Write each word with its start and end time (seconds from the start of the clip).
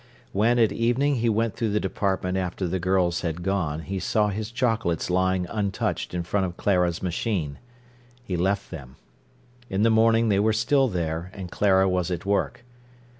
When 0.31 0.57
at 0.57 0.71
evening 0.71 1.17
he 1.17 1.29
went 1.29 1.55
through 1.55 1.69
the 1.69 1.79
department 1.79 2.35
after 2.35 2.67
the 2.67 2.79
girls 2.79 3.21
had 3.21 3.43
gone, 3.43 3.81
he 3.81 3.99
saw 3.99 4.29
his 4.29 4.49
chocolates 4.49 5.11
lying 5.11 5.45
untouched 5.47 6.15
in 6.15 6.23
front 6.23 6.47
of 6.47 6.57
Clara's 6.57 7.03
machine. 7.03 7.59
He 8.23 8.35
left 8.35 8.71
them. 8.71 8.95
In 9.69 9.83
the 9.83 9.91
morning 9.91 10.29
they 10.29 10.39
were 10.39 10.53
still 10.53 10.87
there, 10.87 11.29
and 11.35 11.51
Clara 11.51 11.87
was 11.87 12.09
at 12.09 12.25
work. 12.25 12.65